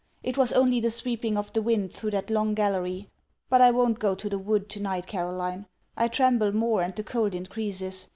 It 0.23 0.35
was 0.35 0.51
only 0.53 0.79
the 0.79 0.89
sweeping 0.89 1.37
of 1.37 1.53
the 1.53 1.61
wind 1.61 1.93
through 1.93 2.09
that 2.09 2.31
long 2.31 2.55
gallery. 2.55 3.11
But 3.49 3.61
I 3.61 3.69
won't 3.69 3.99
go 3.99 4.15
to 4.15 4.27
the 4.29 4.39
wood 4.39 4.67
to 4.69 4.79
night, 4.81 5.05
Caroline. 5.05 5.67
I 5.95 6.07
tremble 6.07 6.51
more, 6.53 6.81
and 6.81 6.95
the 6.95 7.03
cold 7.03 7.35
increases. 7.35 8.09